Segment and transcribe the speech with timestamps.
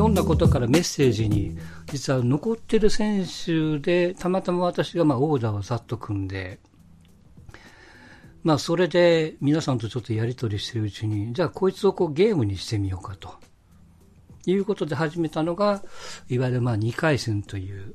[0.00, 1.58] ひょんなことからメッセージに、
[1.92, 6.58] 実は残ってる選手で、たまたま私がまあオーダーをざっと組んで、
[8.42, 13.34] まあそれで皆さんとちょっとやり取りしてるうちに、じゃあこいつをこうゲームにしてみようかと。
[14.46, 15.82] いうことで始めたのが、
[16.30, 17.94] いわゆるまあ2回戦という、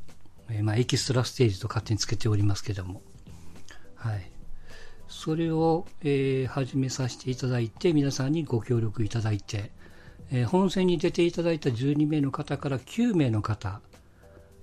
[0.51, 3.01] えー、まあエキストラステージと勝手につけておりますけども。
[3.95, 4.29] はい。
[5.07, 9.71] それを、えー、始めさせていただいて、皆さんにご協力いただいて、
[10.32, 13.82] えー、本戦に出ていただいた12名の方から9名の方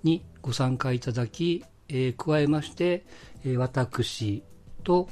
[0.03, 3.05] にご参加いただき、えー、加えまして、
[3.45, 4.43] えー、私
[4.85, 5.09] と、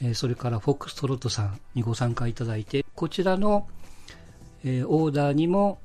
[0.00, 3.68] えー、それからフォックストロットさんにご参加いただいて、こちらの、
[4.64, 5.78] えー、オーダーにも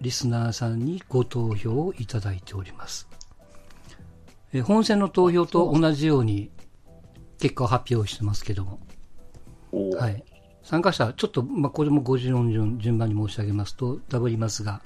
[0.00, 3.08] リスナーさんにご投票をいただいております。
[4.52, 6.50] えー、本戦の投票と同じように
[7.38, 8.80] 結果を発表してますけども。
[9.98, 10.24] はい。
[10.68, 14.82] 参加者、ちょっと、まあ、これも54順順番に申し上げますと、ダブりますが、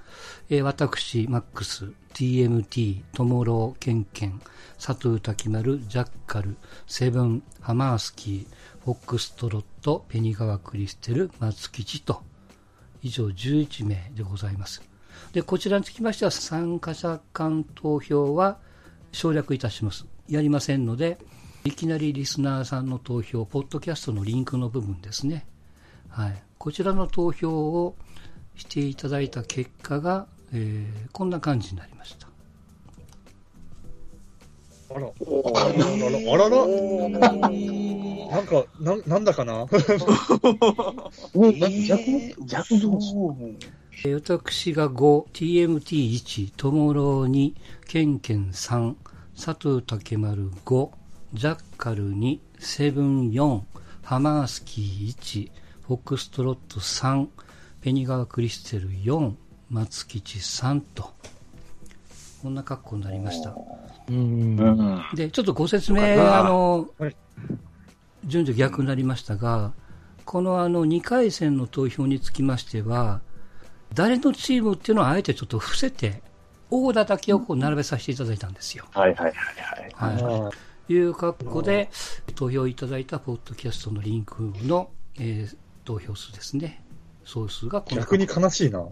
[0.48, 4.40] えー、私、マックス、TMT、トモロー、ケンケン、
[4.80, 6.54] 佐藤滝丸、ジャッカル、
[6.86, 12.22] セブン、ハマースキー、フォックストロット、ペニガワクリステル、松吉と、
[13.02, 14.82] 以上11名でございます。
[15.32, 18.58] で、こちらにつきましては、参加者間投票は
[19.10, 20.06] 省略いたします。
[20.28, 21.18] やりませんので、
[21.64, 25.44] いきなりリスナーさんの投票、ポッドキャストのリンクの部分ですね。
[26.12, 27.96] はい、こちらの投票を
[28.54, 32.28] していただいた結果が、えー、こんな感じになりました。
[34.94, 35.10] あら、あ
[36.36, 36.68] らら、あ
[37.08, 39.66] らら、なんか、ななんだか な？
[39.66, 39.84] 逆、
[42.44, 43.00] 逆どう
[44.20, 47.54] 私が5、TMT1、トモロー2、
[47.88, 48.96] ケンケン3、
[49.34, 50.90] 佐藤竹丸5、
[51.32, 53.62] ジャッカル2、セブン4、
[54.02, 55.61] ハマースキー1、
[55.92, 57.26] フォックストロット3、
[57.82, 59.34] ペニガークリステル4、
[59.68, 61.12] 松吉3と、
[62.42, 63.54] こんな格好になりました。
[65.14, 66.88] で、ちょっとご説明、あの、
[68.24, 69.74] 順序逆になりましたが、
[70.24, 73.20] このあの2回戦の投票につきましては、
[73.92, 76.22] 誰のチームっていうのはあえてちょっと伏せて、
[76.70, 78.86] オーダーだけをこう並べさせていただいたんですよ。
[78.92, 79.34] はいはいはい
[79.92, 80.22] はい。
[80.22, 80.50] は
[80.88, 81.90] い、いう格好で、
[82.34, 84.88] 投票いただいたポッドキャストのリンクの、
[85.18, 86.82] えー、投票数ですね。
[87.24, 88.80] 総数がこの逆に悲しいな。
[88.80, 88.86] な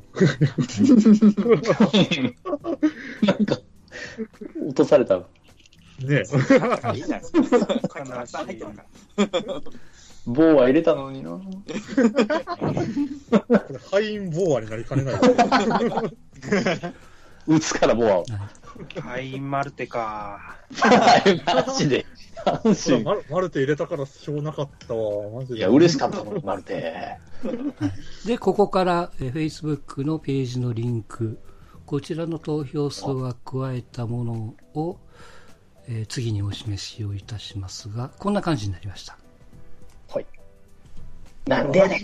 [3.34, 3.59] んか、
[4.67, 5.19] 落とされた。
[5.19, 5.25] ね
[6.09, 6.23] え。
[6.97, 7.21] いいじゃ
[10.27, 11.31] 棒は入れたのにな。
[11.31, 11.41] こ
[13.71, 15.15] れ、敗因ボアになりかねない。
[17.47, 18.25] 打つからボアを。
[19.01, 20.57] 敗因マルテか。
[21.47, 22.07] マジで。
[22.45, 25.31] 阪マルマルテ入れたからしょうなかったわ。
[25.31, 25.59] マジで。
[25.59, 27.19] いや、嬉しかったもん、マルテ。
[28.27, 31.39] で、ここからえ Facebook のページのリンク、
[31.87, 34.99] こちらの投票数は加えたものを、
[35.89, 39.20] えー、次にお示しをいたしますが、こんな感じになりました。
[41.50, 41.62] はい。
[41.62, 42.03] なんでやねん。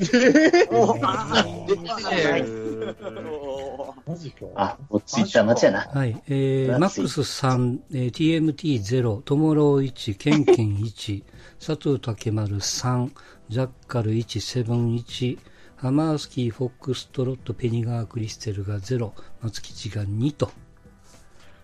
[4.06, 4.46] マジか。
[4.54, 5.80] あ、落ち着いた街やな。
[5.80, 6.22] はい。
[6.28, 11.24] えー、マックス3、えー、TMT0、トモロー1、ケンケン1、
[11.58, 13.10] 佐藤竹丸3、
[13.48, 15.38] ジャッカル1、セブン1、
[15.76, 19.12] ハマースキー、フォックストロット、ペニガー、クリステルが0、
[19.42, 20.50] 松吉が2と、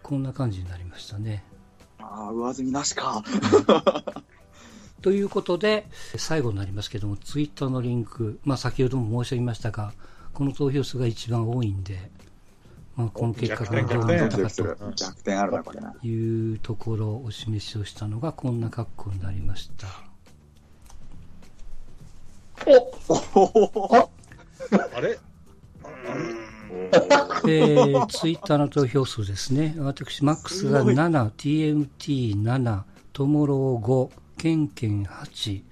[0.02, 1.44] こんな感じになりましたね。
[1.98, 3.22] ああ、上積みなしか。
[5.02, 5.86] ということで、
[6.16, 9.92] 最後になりますけども、ツイッターのリンク、まあ先ほども申し上げましたが、
[10.32, 12.10] この投票数が一番多いんで、
[12.96, 19.86] まあ、この結果がどうなったかというところをお示しをしたのがこんな格好になりました。
[23.34, 24.10] お
[24.94, 25.18] あれ
[27.44, 29.74] えー、ツイッターの投票数ですね。
[29.78, 32.82] 私、マックスが7、TMT7、
[33.12, 35.62] トモロー5、ケンケン8、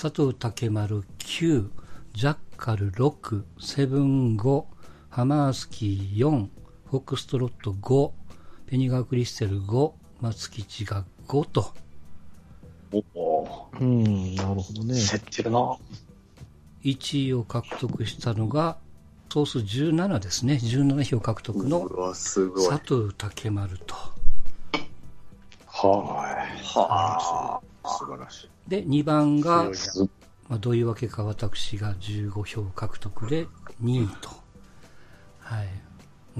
[0.00, 1.68] 佐藤竹丸9、
[2.14, 4.64] ジャッカル6、セブン5、
[5.10, 6.46] ハマースキー4、
[6.88, 8.12] フォックストロット5、
[8.66, 11.74] ペニガークリステル5、松吉が5と。
[12.92, 13.68] おお。
[13.80, 14.94] うん、なるほどね。
[14.94, 15.76] 競ってるな。
[16.84, 18.76] 1位を獲得したのが、
[19.32, 20.60] 総数17ですね。
[20.62, 23.96] 17票獲得の佐藤竹丸と。
[25.66, 26.64] はい。
[26.64, 27.71] はあ。
[27.84, 28.70] 素晴らしい。
[28.70, 29.70] で、2番が、
[30.48, 33.46] まあ、どういうわけか私が15票獲得で
[33.82, 34.30] 2位と。
[35.40, 35.68] はい。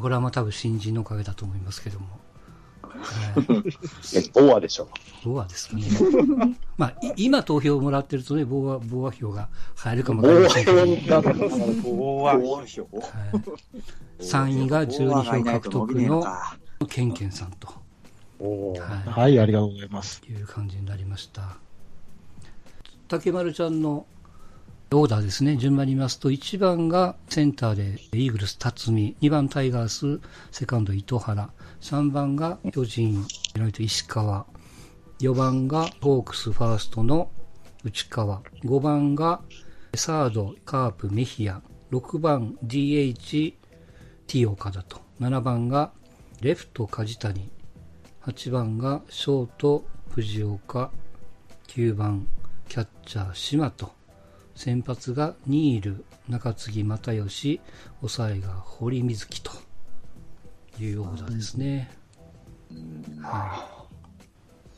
[0.01, 2.07] これはまあ多分新人のおかげだと思いますけども。
[2.07, 2.23] はい
[4.17, 4.89] え、 ボアでしょ。
[5.25, 5.85] ボアですかね。
[6.77, 12.89] まあ、い今投票をもらってるとね、ボア、ボア票が入るかもわかりませんボア票。
[14.21, 16.57] 3位が12票獲得のか。
[16.89, 17.69] ケンケンさんと、
[18.43, 20.21] ははい、ありがとうございます。
[20.29, 21.57] い、いう感じになりました。
[23.09, 24.07] 竹丸ちゃんの
[24.91, 31.51] オーダーですね、順番に言いますと、1番がセンターでイーグルス辰巳、2番タイガース、セカンド糸原、
[31.81, 33.25] 3番が巨人、
[33.55, 34.45] ライト石川、
[35.21, 37.31] 4番がホークスファーストの
[37.85, 39.41] 内川、5番が
[39.95, 43.55] サードカープメヒア、6番 DH
[44.27, 45.93] T 岡田と、7番が
[46.41, 47.51] レフト梶谷、
[48.27, 50.93] 8番がショート藤岡、
[51.67, 52.29] 9番
[52.69, 53.93] キャッチャー島と、
[54.55, 57.61] 先発がニール、中継ぎ又吉、
[58.01, 59.51] 抑えが堀水木と
[60.79, 61.91] いうオーダーですね。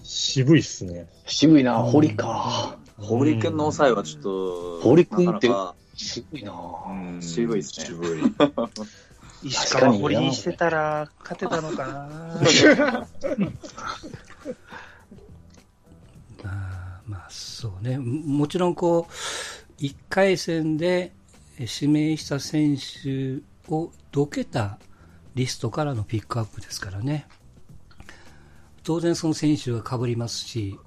[0.02, 1.06] 渋いっすね。
[1.26, 2.78] 渋いな、堀か。
[2.96, 6.52] 堀君の抑えはちょっと、堀君ってなかなか渋いな。
[6.88, 7.86] うん渋いですね。
[7.86, 8.20] 渋い。
[9.44, 12.08] 石川堀にしてたら勝てたのかな。
[16.44, 21.12] あ まあそうね、もちろんこう、1回戦で
[21.58, 24.78] 指名した選手をどけた
[25.34, 27.26] リストからのピックアップですからね。
[28.82, 30.78] 当然その選手は被りますし、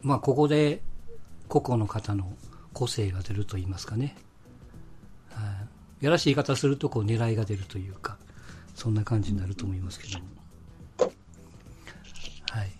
[0.00, 0.82] まあここで
[1.48, 2.32] 個々の方の
[2.72, 4.16] 個性が出ると言いますかね。
[6.00, 8.16] やらしい言い方するとこう狙いが出るというか、
[8.74, 10.24] そんな感じになると思いますけども。
[12.50, 12.70] はい。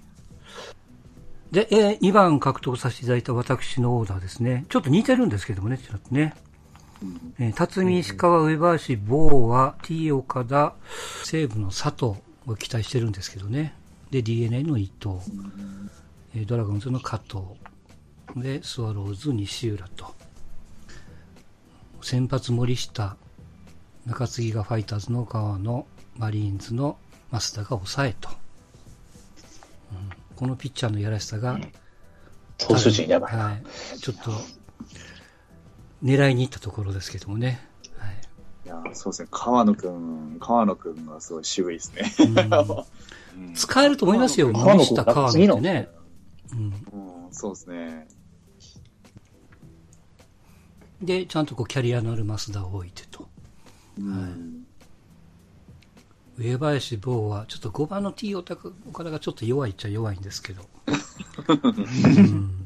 [1.50, 4.66] で、えー2番獲得させていただいた私のオーダーですね。
[4.68, 6.34] ちょっと似てるんですけどもね、ちょっとね。
[7.38, 10.74] えー辰巳、石川、上林、坊は T 岡田、
[11.24, 13.74] 西武の佐藤を期待してるんですけどね。
[14.10, 15.16] で、DNA の伊藤、
[16.34, 17.42] えードラゴンズの加藤、
[18.36, 20.15] で、スワローズ西浦と。
[22.02, 23.16] 先発森下、
[24.06, 26.98] 中継ぎがファイターズの川野、マリーンズの
[27.30, 28.28] 増田が抑えと。
[29.92, 31.58] うんこのピッチャーのやらしさが、
[32.58, 33.44] 投手陣やばいな。
[33.44, 33.62] はい。
[33.98, 34.32] ちょっと、
[36.04, 37.66] 狙いに行ったところですけどもね。
[37.96, 38.14] はい。
[38.66, 39.28] いや、そうですね。
[39.30, 42.12] 川野くん、川野くんがすごい渋いですね。
[42.20, 45.88] うん 使えると思いますよ、森下、川野ってね。
[46.52, 46.58] うん。
[47.26, 48.08] うん、そうですね。
[51.00, 53.28] で、ちゃんとこう、キャリアのある増田を置いてと。
[53.98, 54.66] うん。
[56.38, 60.68] 上林坊は、ちょっと5番の T 岡田がちょっと弱いっちゃ弱いんですけど。
[61.48, 62.62] うん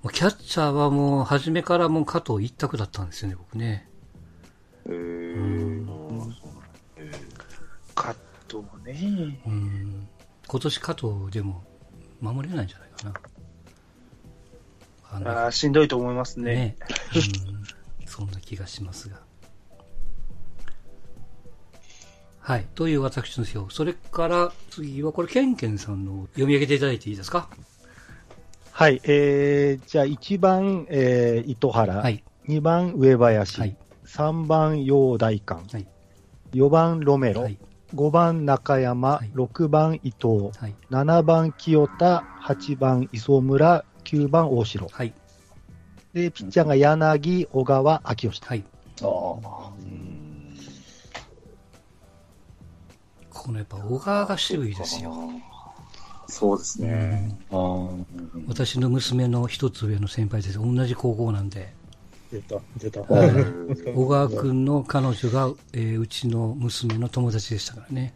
[0.00, 3.88] もうキャッチャーはもう、初めからもう加藤一択だったんですよね、僕ね。
[4.86, 5.86] えー、
[7.96, 8.16] カッ
[8.46, 9.40] トもね。
[9.44, 10.08] うん
[10.46, 11.62] 今年加藤でも
[12.22, 13.27] 守れないんじゃないかな。
[15.10, 16.54] あのああ、しんどいと思いますね。
[16.54, 16.76] ね、
[18.00, 19.20] うん、そんな気がしますが。
[22.40, 22.66] はい。
[22.74, 23.74] という私の表。
[23.74, 27.48] それから次はこれ、ケンケンさんの読み上げていただいていいですか？
[28.72, 32.22] はい、えー、じゃあ1番、えー、糸原、はい。
[32.46, 33.76] 2番上林、はい。
[34.06, 35.86] 3番陽大館、はい。
[36.52, 37.58] 4番ロメロ、はい。
[37.94, 40.74] 5番中山、はい6番伊藤、はい。
[40.90, 44.88] 7番清田、8番磯村、9番大城。
[44.88, 45.12] はい。
[46.14, 48.46] で、ピッチャーが柳、小川、秋吉と。
[48.48, 48.64] はい。
[49.02, 49.72] ああ。
[53.30, 55.14] このやっぱ小川が渋いですよ。
[56.26, 57.38] そうですね。
[57.50, 57.88] ああ。
[58.46, 60.58] 私の娘の一つ上の先輩です。
[60.58, 61.74] 同じ高校なんで。
[62.32, 63.02] 出た、出た。
[63.02, 68.14] 小川くんの彼女が、えーうちの娘の友達でしたからね。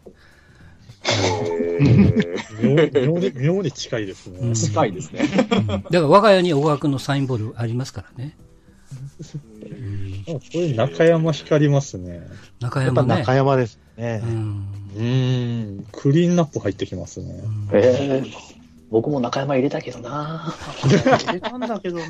[2.61, 2.75] 妙
[3.07, 4.39] 妙に、妙に近いですね。
[4.41, 5.29] うん近いですね。
[5.51, 8.37] うんだから我が家に小川くんのサインボールありますからね。
[10.29, 12.23] あこれ中山光りますね。
[12.61, 13.09] 中山ね。
[13.09, 14.23] やっぱ中山ですね。
[14.25, 14.67] うん。
[14.95, 15.87] うん。
[15.93, 17.43] クリーンナップ入ってきますね。
[17.73, 18.23] え
[18.93, 20.55] 僕も中山入れたけどな。
[20.83, 22.05] 入れたんだけどな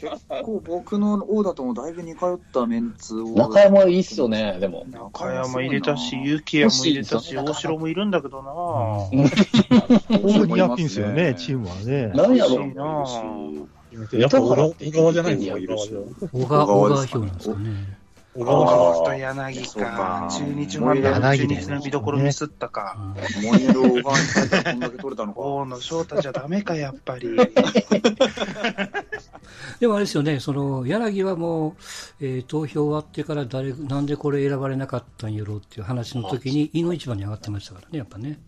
[0.00, 3.30] 結構僕のオーダーともだいぶ似通ったメンツを。
[3.30, 4.86] 中山いいっすよね、でも。
[4.86, 12.12] 中山入れたし、結城も入れたし、大城もいるんだけどなオールニアピンですよね、チームはね。
[12.14, 15.98] 何やろ欲しいなやっぱ小川じゃないんですか、小川じゃ。
[16.32, 17.98] 小川、小川票なんですかね。
[18.34, 20.28] 小川じゃあと柳かか。
[20.30, 23.14] 中日もあったら中日の見どころミスったか。
[23.42, 25.40] モニエル小川に入ったらこんだけ取れたのか。
[25.40, 27.36] 大野翔太じゃダメか、やっぱり。
[29.80, 31.74] でもあれですよね、その柳はもう、
[32.20, 38.38] えー投票終わってから誰、なんでこれ選ばれなかったんやろうっていう話の時に、井の一番に上がってましたからね、やっぱね。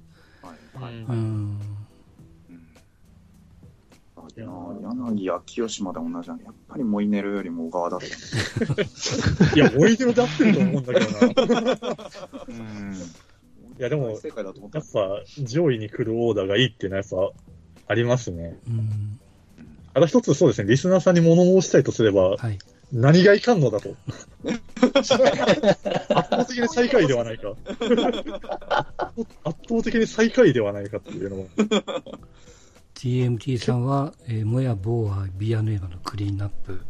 [0.42, 0.94] はいはい。
[0.94, 1.60] うん。
[4.36, 8.06] あいや柳や清島で同じなんで、やっぱりモイネロよりも小川だった。
[9.54, 11.20] いや、おいでるで合ってると思うんだけどな。
[12.48, 12.94] うん。
[13.76, 18.56] いやでも正解だと思ったやっぱ、上位に来るオーダーがいいっていうのはやっぱ、ありますね。
[18.68, 19.20] うん。
[19.94, 22.58] あと一つそうですね、リスナーさんに物申したいとすれば、はい。
[22.92, 23.94] 何がいかんのだと。
[24.94, 27.54] 圧倒的に最下位ではないか。
[29.44, 31.48] 圧倒的に最下位ではないかっていうのも。
[33.04, 36.80] TMT さんは、えー、モヤ・ボーア、ビアヌエバのクリーンナップ。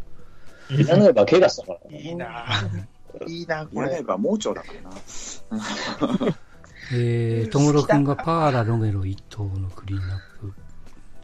[0.70, 2.00] ビラノエバ怪我したからね。
[2.00, 3.28] いいなぁ。
[3.28, 3.90] いいなぁ、これ。
[3.90, 4.90] やれば盲腸だから
[6.28, 6.36] な。
[6.94, 10.54] えー、トムロ君がパーラ・ロメロ一頭のクリーンナップ。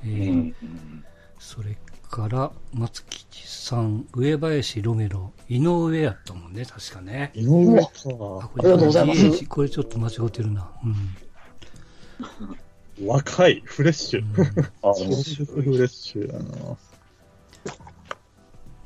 [0.02, 1.04] えーうん。
[1.38, 1.78] それ
[2.10, 7.30] から、松吉さん、上林、ロメロ、井上やったもんね、確かね。
[7.36, 7.90] 井上か。
[7.94, 10.68] ありがとうございますこれちょっと間違ってるな。
[10.82, 12.56] うん。
[13.04, 14.24] 若い、フレッシュ。
[14.82, 16.76] あ、超でもフレッシュだな。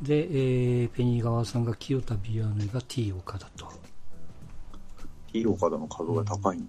[0.02, 3.72] で、えー、ペニー川さんが清田ビアヌエが T 岡田と。
[5.32, 6.64] ヒーローカードの株が高いな。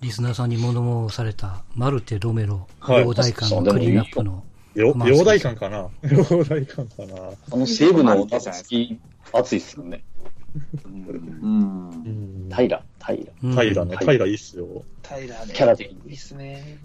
[0.00, 4.44] リスナーさんに物申された、マルテ・ロメロ、はい両大館のクリーンナップの、
[4.74, 8.98] 両大館かな両大館かなあの西武の夏好き、
[9.32, 10.02] 熱いっすよね。
[10.84, 10.88] う
[11.46, 11.90] ん。
[11.90, 12.50] うん。
[12.52, 13.32] 平、平。
[13.42, 14.84] うん平ね、平いいっすよ。
[15.02, 15.54] タイラーね。
[15.54, 16.78] キャラ的にいいっすね。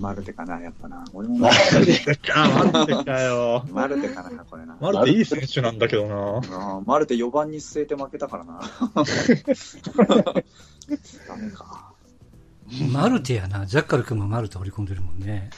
[0.00, 1.04] マルテかな、やっぱな。
[1.12, 3.64] 俺もまああ、マルテかよ。
[3.70, 4.76] マルテかな、これな。
[4.80, 6.82] マルテいい選手なんだけどな。
[6.84, 8.60] マルテ4番に据えて負けたからな。
[11.28, 11.92] ダメか。
[12.90, 13.66] マルテやな。
[13.66, 15.50] ジャッカル君もマルテ掘り込んでるもんね。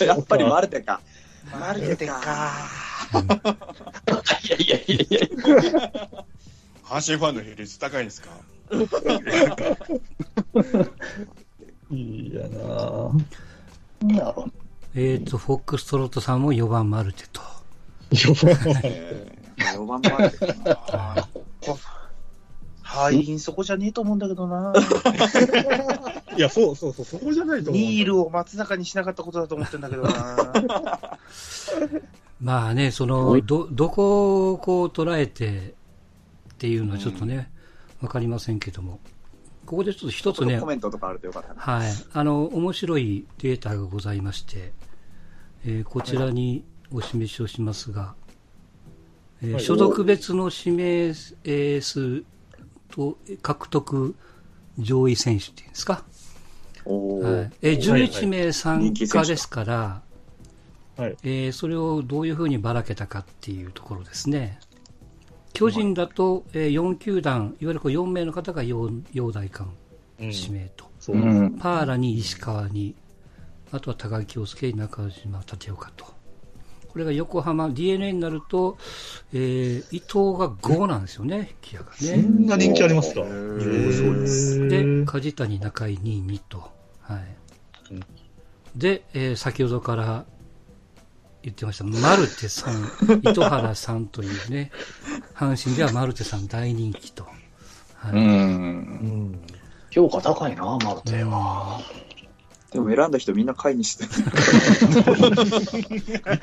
[0.00, 1.00] やっぱりマルテか。
[1.58, 2.20] マルテか。
[4.44, 5.32] いやいやいやい
[5.72, 5.80] や。
[6.84, 8.28] 阪神ファンの比率高いんですか？
[11.90, 14.44] いいやな
[14.94, 17.40] えっ、と、フォックストロットさんも4番マルテと。
[18.10, 20.54] えー、4番マルテか
[20.96, 21.28] な。
[22.82, 24.72] 敗因そこじゃねえと思うんだけどな。
[26.36, 27.82] いや、そうそうそう、そこじゃないと思う。
[27.82, 30.98] ニールを松坂にしなかったことだと思ってんだけどな。
[32.42, 35.74] まあね、その、ど、どこをこう捉えて
[36.54, 37.52] っていうのはちょっとね、
[38.00, 39.00] わ、かりませんけども。
[39.66, 41.60] ここでちょっと一つねコ、メントとかあるとよかったな。
[41.60, 41.92] はい。
[42.12, 44.72] あの、面白いデータがございまして、
[45.64, 48.14] えーこちらにお示しをしますが、
[49.42, 52.24] えーはい所属別の指名えー数
[52.90, 54.14] と獲得
[54.78, 55.92] 上位選手っていうんですか？
[55.92, 60.02] はい、えー11名参加ですから、
[60.96, 64.58] はいえーそれをどういうふうにばらけたかっていうところですね。
[65.60, 69.64] 巨人だと、えー4球団、いわゆるこう4名の方が陽陽大館
[70.20, 71.18] うん指名と、そうう。
[71.20, 71.58] ん。
[71.58, 72.94] パーラに石川に、
[73.72, 76.06] あとは高木京介、中島立岡と。
[76.88, 78.78] これが横浜、DNA になると、
[79.34, 82.16] えー伊藤が5なんですよね、ギアがそね。
[82.22, 83.20] んな人気ありますか？
[83.22, 86.70] ですで、梶谷、中井、2、2と。
[87.02, 87.36] はい
[87.92, 88.00] うん。
[88.76, 90.24] で、えー先ほどから
[91.42, 92.90] 言ってました、マルテさん、
[93.22, 94.70] 糸原さんというね、
[95.34, 97.26] 阪神ではマルテさん大人気と。
[97.94, 98.12] はい。
[98.12, 98.20] うん。
[98.20, 99.40] うん。
[99.90, 101.80] 評価高いな、マルテは。
[102.72, 104.10] でも選んだ人みんな下位にしてる。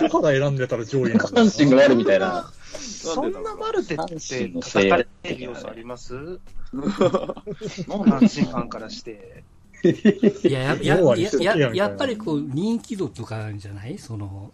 [0.06, 2.52] 糸原選んでたら上位な阪神がやるみたいな。
[2.74, 6.14] そんなマルテって叩かれてる要素あります？
[6.74, 9.44] 阪神ファンからして。
[9.84, 11.00] いや、や、
[11.40, 13.98] や、や、やっぱりこう、人気度とかあるんじゃない？
[13.98, 14.52] その、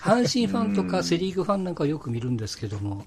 [0.00, 3.06] 阪神ファンとかセリーグファンなんかはよく見るんですけども、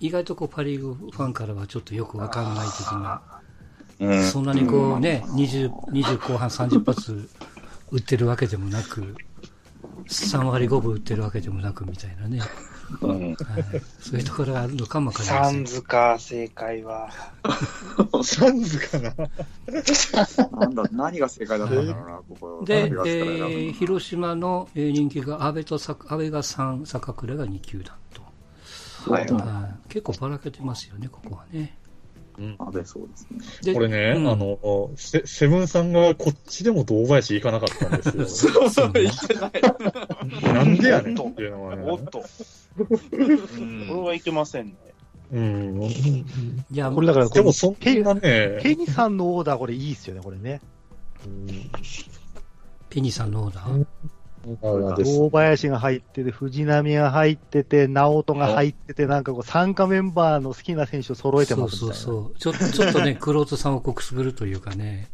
[0.00, 3.22] 意外とこう、パリーグファンからはちょっとよくわかんない的な、
[4.00, 4.24] うん。
[4.24, 7.28] そんなにこうね、20、20後半30発
[7.92, 9.14] 打ってるわけでもなく、
[10.08, 12.40] 3割5分打ってるわけでもなくみたいなね、
[13.00, 13.20] うん。
[13.28, 13.36] はい、
[14.00, 15.64] そういうところがあるのかもわかりまサせんン。
[15.64, 17.10] ズか、正解は。
[18.24, 19.14] サンズかな？
[20.58, 22.64] なんだ、何が正解だったんだろうな、ここ。
[22.64, 28.22] で、えー、広島のえー人気が安倍とさ安倍が3、坂倉が2球団と。
[29.10, 29.32] はいはい。
[29.42, 31.76] はい、結構ばらけてますよね、ここはね。
[32.38, 33.72] 安倍そうですね。
[33.72, 38.68] でこれね、うんあの、セセブンさんがこっちでも堂林行かなかったんですよ。
[38.70, 39.10] そうね
[40.42, 41.82] なんでやねんっていうのはね。
[41.86, 42.20] おっと。
[42.20, 42.26] こ
[43.18, 44.74] れはいけませんね。
[45.32, 45.82] うん。
[45.82, 46.24] い
[46.72, 50.60] や、これだから、でもそんなね、ケニさんのオーダー、これいいっすよね、これね。
[51.26, 51.46] うん
[52.94, 53.86] ペニーさんのオーダー？
[54.60, 62.04] 大林が入ってて、藤波が入ってて、直人が入ってて、なんかこう、参加メンバーの好きな選手を揃えてますそうみたいな。
[62.04, 62.38] そうそう。
[62.38, 65.08] ちょ ちょっとね、クロートさんをこくすぐるというかね。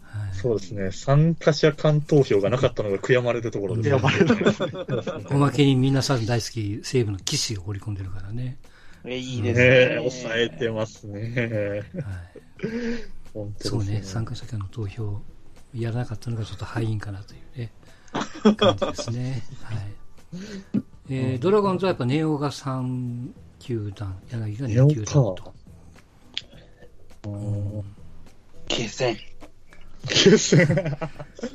[0.00, 0.92] はい、そうですね。
[0.92, 3.96] 参加者間投票がなかったのが悔やまれるところです、ね。
[3.96, 8.58] 悔やまれるおまけに皆さん大好き西武の騎士が織り込んでるからね。
[9.04, 11.82] え、いいですね抑えてますね。
[11.94, 12.04] は
[12.62, 13.52] い、ね。
[13.58, 15.22] そうね、参加者間の投票
[15.74, 17.72] やらなかったのがちょっと敗因かなというね、
[18.56, 19.42] 感じですね。
[19.62, 19.92] はい。
[21.10, 25.54] えー、ドラゴンズはやっぱネオが3球団、柳が2球団と。
[28.68, 29.16] 決戦。
[30.08, 30.98] 決戦。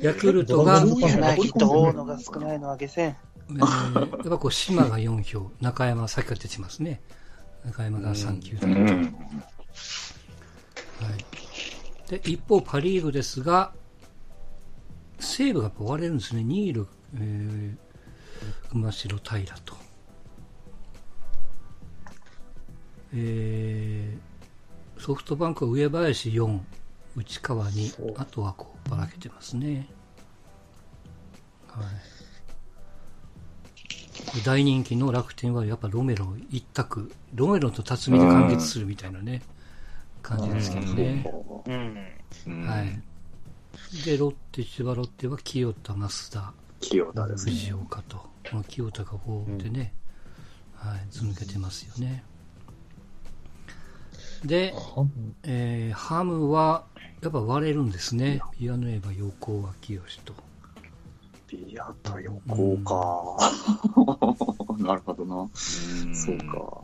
[0.00, 3.16] ヤクルトが、え柳と大野が少ないのは下戦。
[3.50, 7.00] ー、やっぱこう、島が4票、中山、さっきから出てますね。
[7.64, 8.78] 中山が3球団と。
[11.04, 11.24] はい。
[12.10, 13.72] で、一方、パリーグですが、
[15.18, 16.44] 西武がやっぱ割れるんですね。
[16.44, 19.76] ニール、えー、熊代平と。
[23.14, 26.60] えー、ソフトバンクは上林4、
[27.16, 29.88] 内川2、あとはこうばらけてますね。
[31.68, 31.86] はい。
[34.44, 37.10] 大人気の楽天はやっぱロメロ一択。
[37.34, 39.42] ロメロと辰巳で完結するみたいなね、
[40.22, 41.24] 感じですけどね。
[42.46, 42.66] うん。
[42.66, 43.02] はい。
[44.04, 47.52] で、ロッテ、千葉ロッテは清田、増田、清田ですね。
[47.52, 48.16] 藤岡と。
[48.52, 49.92] まあ、清田がこうでね、
[50.74, 52.24] はい、ず抜けてますよね。
[54.44, 54.74] で、
[55.42, 56.86] えーハムは、
[57.20, 58.40] やっぱ割れるんですね。
[58.58, 60.34] ピアノエヴァ横脇清と。
[61.48, 63.36] ビアタ横か。
[64.78, 65.48] なるほどな。
[65.54, 66.82] そうか。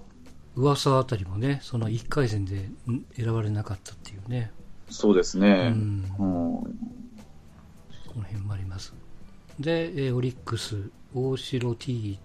[0.57, 4.53] 噂あたりもね、その1回戦でん選ばれなかったっていうね。
[4.91, 5.71] そうですうね。
[5.71, 5.73] ん。
[5.73, 6.05] うん。
[6.13, 6.67] こ
[8.17, 8.93] の辺もあります。
[9.59, 12.19] で、えーオリックス、大城 T、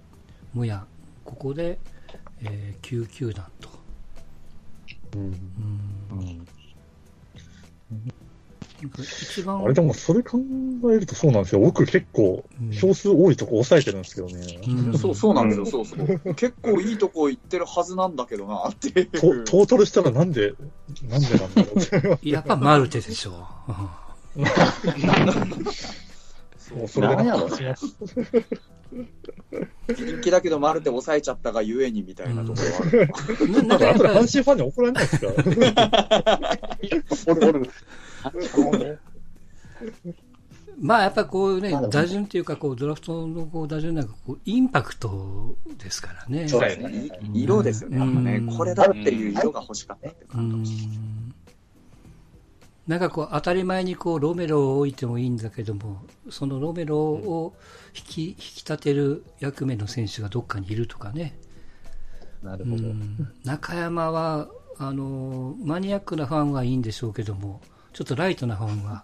[0.54, 0.86] ムヤ、
[1.24, 1.80] ここで、
[2.42, 3.70] えー9球団と。
[5.16, 6.48] うんうん
[8.82, 10.40] なんか一番、あれでもそれ考
[10.92, 11.62] えるとそうなんですよ。
[11.62, 14.60] 僕結構うん票数多いとこ抑えてるんですけどね。
[14.68, 16.36] うんそう、そうなんですよ、そうそう。
[16.36, 19.08] 結構いいとこ行ってるはずなんだけどな、って いう。
[19.12, 20.54] トトータルしたらなんで、
[21.08, 22.20] なんでなんだろうって。
[22.30, 23.32] やっぱマルテでしょ
[24.38, 24.42] う。
[26.78, 27.50] もうそれでなんやろ
[29.88, 33.10] 人気だけどマルテ抑えちゃったがゆえにみたいなところはある。
[33.42, 35.20] うんななんで阪ぱ神ファンに怒られないです
[37.26, 37.32] か？
[37.32, 37.70] おるおる。
[40.80, 46.48] まあやっぱこうねまあで、も打順っていうかこうドラフトのこう打順なんかこうインパクトですからね。
[46.48, 47.10] そうですね。
[47.34, 48.58] い色ですよね、うん。
[48.58, 50.88] これだっていう色が欲しかったってう感んじ。
[52.88, 57.54] なんかこう当たり前にこうロメロを置いてもいいんだけども、そのロメロを
[57.96, 61.38] 引き引き立てる役目の選手がどっかにいるとかね。
[62.42, 62.84] うなるほど。
[62.88, 67.62] ん中山はあのマニアックなファンはいいんでしょうけども、
[67.94, 69.04] ちょっとライトなファンは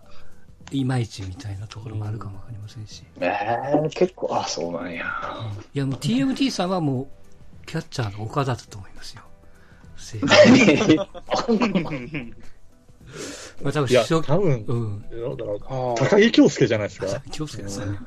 [0.72, 3.04] いまいちみたいなところもあるかもわかりませんし。
[3.20, 5.06] えー、結構、あ、そうなんや。
[5.74, 7.08] いやもう TMT さんはもう
[7.66, 9.22] キャッチャーの岡田だと思いますよ。
[9.98, 10.20] 正
[13.62, 15.06] まあ多分いや、初多分、うん。
[15.96, 17.08] 高木京介じゃないですか？
[17.32, 18.00] 気をつけてくださいね。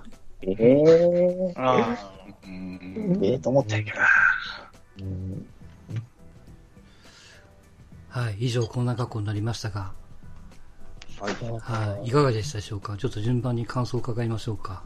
[0.43, 1.97] えー、あ
[2.45, 3.99] うんええと思ったんやけど
[8.11, 9.93] はい、以上こんな格好になりましたが、
[11.21, 11.35] はい。
[11.97, 12.97] はい、いかがでしたでしょうか？
[12.97, 14.83] ちょっと順番に感想を伺いましょうか。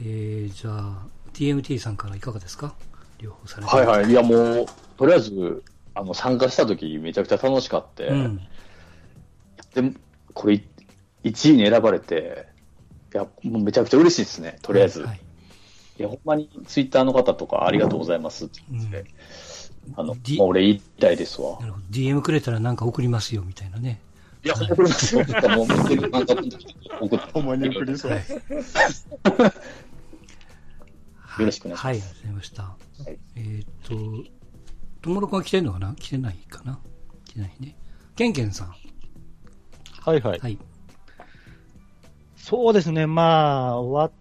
[0.00, 2.74] えー、じゃあ、TMT さんからいかがですか？
[3.18, 4.10] 両方されてはいはい。
[4.10, 5.62] いや、もう、とりあえず、
[5.94, 8.36] あの、参加した時めちゃくちゃ楽しかって、うん。
[9.74, 9.92] で、
[10.32, 10.62] これ、
[11.24, 12.46] 1位に選ばれて、
[13.12, 15.02] いや、もうめちゃくちゃ嬉しいですね、とりあえず。
[15.02, 15.20] はい
[15.98, 19.04] い、や、ほんまにツイッターの方とかありがとうございますって言って、
[19.96, 21.66] あの、D- まあ、俺言いたいですわな。
[21.66, 21.84] るほど。
[21.90, 24.00] DM くれたらなんか送りますよ、みたいなね。
[24.42, 25.24] いや、ほんまこれですよ。
[25.56, 28.12] もう、見てる感覚の時に送ってほんまに送りそう。
[28.12, 28.20] はい。
[31.40, 32.62] よろしくお願いしますはい、ありがとうございました。
[32.62, 33.94] いえーっと、
[35.02, 35.94] ともろくんは来てんのかな？
[35.94, 36.80] 来てないかな？
[37.24, 37.76] 来てないね。
[38.16, 38.74] ケンケンさん。
[40.00, 40.38] はいはい。
[40.38, 40.58] はい。
[42.36, 44.12] そうですね、まあ、終わっ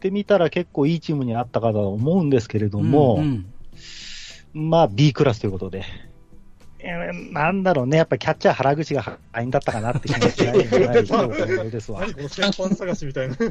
[0.00, 5.84] てみたら結構いいチームにあったかとは思うんですけれども、うんうんまあ B クラスということで。
[6.86, 10.78] えーなんだろうね、やっぱキャッチャー原口が敗因だったかなって気持ちないじゃ
[11.56, 12.00] ない ですわ。
[12.00, 13.34] 何この先般探しみたいな。
[13.36, 13.44] は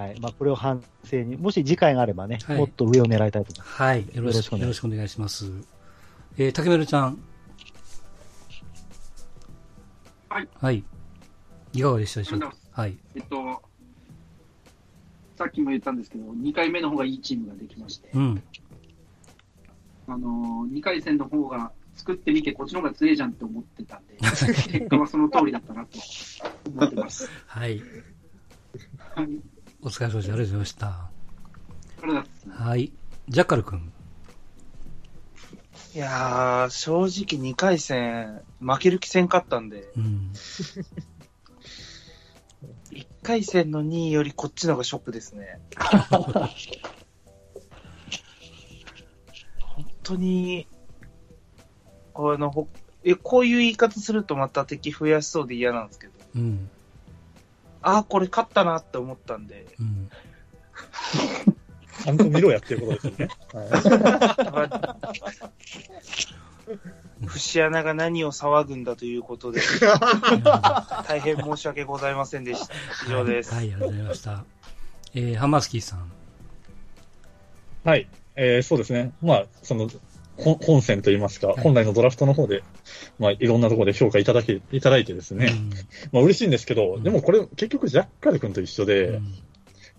[0.00, 0.08] い。
[0.08, 0.20] はい。
[0.20, 3.70] まあこれを反省に、もし次回があればね、はいもっと上を狙いたいと思います。
[3.82, 4.06] はい。
[4.14, 5.50] よろしく、お願いよろしくお願いします。
[6.38, 7.18] えー、竹丸ちゃん。
[10.30, 10.48] はい。
[10.60, 10.82] はい。
[11.74, 12.54] いかがでしたでしょうか？
[12.72, 12.96] はい。
[13.14, 13.62] えっと、
[15.36, 18.42] さっきも言ったんですけど、2回目の方がいいチームができまして、うん。
[20.06, 25.98] あのー、2回戦の方が作ってみて、こっちの方が強いじゃんって思ってたんで、 結果はその通りだったなと
[26.68, 27.28] 思ってます。
[27.46, 27.80] はい。
[29.14, 29.28] はい。
[29.82, 30.16] お疲れ様です。
[30.16, 31.10] ありがとうございました
[32.50, 32.92] はい。
[33.28, 33.92] ジャッカル君。
[35.94, 40.32] いやー、正直2回戦、負ける気せんかったんで、うん。
[42.92, 45.60] 1回戦の2位よりこっちの方がショックですね。
[50.02, 50.66] 当に、
[52.14, 52.68] あの、ほ
[53.04, 56.70] え、こういう言い方するとまた敵増やしそうで嫌なんですけど、うん。
[57.82, 60.10] ああ、これ勝ったなって思ったんで、うん。
[62.04, 63.28] ちゃんと見ろやっていうことですよね。
[63.52, 64.70] はい
[67.26, 69.60] 節穴が何を騒ぐんだということで、
[71.06, 72.74] 大変申し訳ございませんでした。
[73.06, 73.54] 以上です。
[73.54, 74.44] はい、はいありがとうございました。
[75.14, 76.10] えー、ハマスキーさん。
[77.84, 78.08] はい。
[78.36, 79.12] えーそうですね。
[79.22, 79.88] まあ、その、
[80.36, 81.60] 本本戦といいますか、はい。
[81.60, 82.62] 本来のドラフトの方で、
[83.18, 85.70] まあ、いろんなところで評価いただけ、いただいてですね、うん。
[86.12, 87.02] まあ、嬉しいんですけど、うん。
[87.02, 89.34] でもこれ、結局、ジャッカル君と一緒で、うん。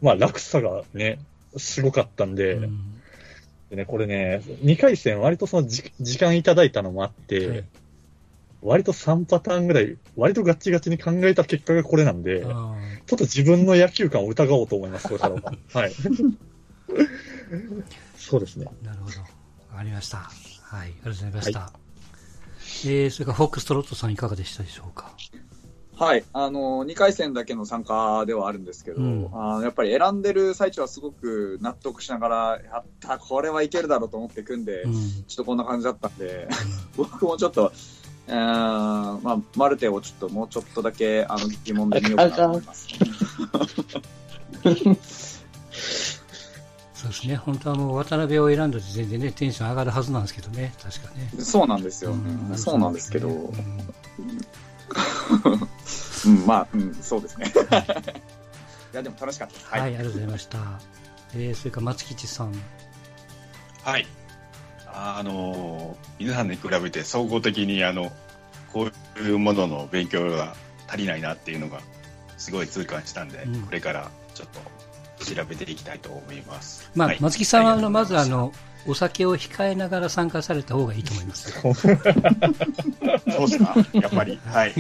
[0.01, 1.19] まあ、落差がね、
[1.57, 3.01] すごかったんで、うん。
[3.69, 7.63] でね、これね、2回戦、割とそのじ時間いただいたのもあって、はい。
[8.61, 15.41] 割と3パターンぐらい、割とガッチガチに考えた結果がこれなんで、ちょあっと自分の野球観を疑おうと思います、これからは。
[15.73, 15.91] はい。
[18.29, 18.67] そうですね。
[18.83, 19.19] ーなるほど。
[19.19, 20.17] わかりました。
[20.17, 20.29] はい、
[20.79, 21.73] ありがとうございました。
[22.85, 25.11] えー、それからフォックストロットさんいかがでしたでしょうか？
[25.95, 26.23] はい。
[26.33, 34.93] あの、2回戦だけの参加ではあるんですけど、うんあのやっぱり選んでる最中はすごく納得しながら、やった、これはいけるだろうと思って組んで、うん。
[34.93, 36.47] ちょっとこんな感じだったんで、
[36.97, 37.71] 僕もちょっと、
[38.27, 42.87] えー、まあ、マルテをちょっともうちょっとだけ、あの、疑問で見ようかなと思います。
[47.03, 47.35] そうですね。
[47.35, 50.73] 本当はもう渡辺を選んだ時点でね、テンション上がるはずなんですけどね。
[50.81, 51.29] 確かね。
[51.39, 52.11] そうなんですよ。
[52.11, 53.53] うんそうなんですけど、うん
[56.25, 57.51] うん、まあ、うん、そうですね。
[58.93, 59.65] いや、でも楽しかったです。
[59.67, 59.89] はい、はい。
[59.95, 60.59] ありがとうございました。
[61.35, 62.53] えー、それから松吉さん。
[63.83, 64.07] はい。
[64.87, 68.13] あの、皆さんに比べて総合的に、あの、
[68.71, 70.55] こういうものの勉強が
[70.87, 71.81] 足りないなっていうのが、
[72.37, 74.59] すごい痛感したんで、うんこれからちょっと
[75.23, 76.89] 調べていきたいと思います。
[76.95, 78.53] まあ、はい松木さんは、あの、りまず、あの、
[78.85, 81.51] お酒を控えながら参加された方がいいと思います。
[81.61, 84.39] そうですかやっぱり。
[84.45, 84.73] はい。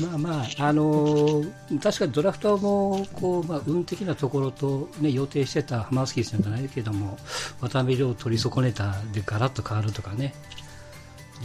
[0.00, 7.18] まあまあ、あのー確かにドラフトも、こう、まあ、運的なところと、ね、予定してたハマースキーさんじゃないけども、
[7.60, 10.32] 渡辺亮を取り損ねたでガラッと変わるとかね、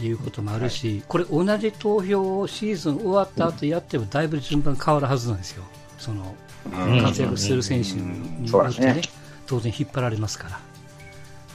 [0.00, 5.64] いうこともあるし、これ同じ投票をシーズン終わった後やってもだいぶ順番変わるはずなんですよ。
[5.98, 6.34] その、
[6.66, 7.02] うん。
[7.02, 9.02] 活躍する選手によってね、
[9.46, 10.60] 当然引っ張られますから。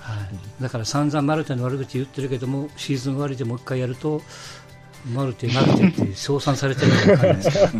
[0.01, 0.15] は
[0.59, 4.21] い、だから散々マルテの悪口言ってるけども、シーズン終わりでもう一回やると、
[5.13, 7.77] マルテ、マルテって称賛されてるかわかんないですけ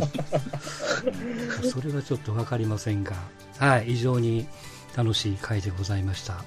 [1.62, 3.14] ど、 それはちょっとわかりませんが、
[3.58, 4.48] はい、非常に
[4.96, 6.44] 楽しい回でございました。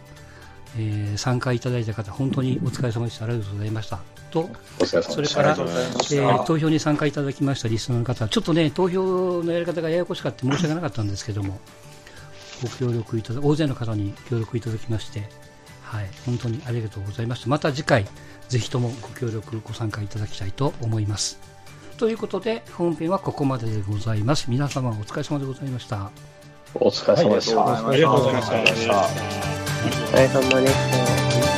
[0.77, 3.25] えー参加いただいた方、本当にお疲れ様でした。
[3.25, 4.01] ありがとうございました。
[4.31, 4.49] と。
[4.85, 11.59] それから、ありがとうございましたえー投票に参加いただきましたリスナーの方、ちょっとね、投票のやり方がややこしかった申し訳なかったんですけども、
[12.63, 15.29] ご協力いただ、大勢の方に協力いただきまして、
[15.83, 17.49] はい、本当にありがとうございました。
[17.49, 18.07] また次回、
[18.49, 21.39] ぜひともご協力、ご参加いただきたいと思います。
[21.97, 24.51] ということで、本編はここまででございます。
[24.51, 26.11] 皆様お疲れ様でございました。
[26.75, 27.89] お疲れ様でした。
[27.89, 31.56] ありがとうございましたお疲れ様でした。